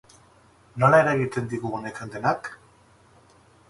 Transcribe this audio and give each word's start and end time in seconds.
Nola 0.85 1.03
eragiten 1.03 1.53
digu 1.53 1.75
honek 1.81 2.03
denak? 2.17 2.53